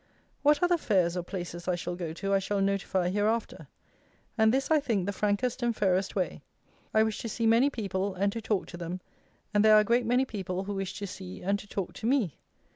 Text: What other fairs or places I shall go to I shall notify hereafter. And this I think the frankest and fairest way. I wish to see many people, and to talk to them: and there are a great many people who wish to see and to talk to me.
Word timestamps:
What 0.41 0.63
other 0.63 0.79
fairs 0.79 1.15
or 1.15 1.21
places 1.21 1.67
I 1.67 1.75
shall 1.75 1.95
go 1.95 2.11
to 2.11 2.33
I 2.33 2.39
shall 2.39 2.59
notify 2.59 3.09
hereafter. 3.09 3.67
And 4.35 4.51
this 4.51 4.71
I 4.71 4.79
think 4.79 5.05
the 5.05 5.13
frankest 5.13 5.61
and 5.61 5.75
fairest 5.75 6.15
way. 6.15 6.41
I 6.91 7.03
wish 7.03 7.19
to 7.19 7.29
see 7.29 7.45
many 7.45 7.69
people, 7.69 8.15
and 8.15 8.33
to 8.33 8.41
talk 8.41 8.65
to 8.69 8.77
them: 8.77 8.99
and 9.53 9.63
there 9.63 9.75
are 9.75 9.81
a 9.81 9.83
great 9.83 10.07
many 10.07 10.25
people 10.25 10.63
who 10.63 10.73
wish 10.73 10.95
to 10.97 11.05
see 11.05 11.43
and 11.43 11.59
to 11.59 11.67
talk 11.67 11.93
to 11.93 12.07
me. 12.07 12.39